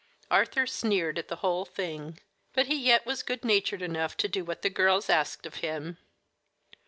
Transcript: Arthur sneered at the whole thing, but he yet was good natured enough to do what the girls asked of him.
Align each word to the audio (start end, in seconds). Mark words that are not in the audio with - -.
Arthur 0.31 0.65
sneered 0.65 1.19
at 1.19 1.27
the 1.27 1.35
whole 1.45 1.63
thing, 1.63 2.17
but 2.53 2.65
he 2.65 2.73
yet 2.75 3.05
was 3.05 3.21
good 3.21 3.45
natured 3.45 3.83
enough 3.83 4.17
to 4.17 4.27
do 4.27 4.43
what 4.43 4.63
the 4.63 4.69
girls 4.71 5.11
asked 5.11 5.45
of 5.45 5.57
him. 5.57 5.99